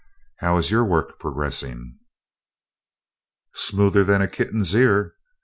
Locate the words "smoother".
3.53-4.03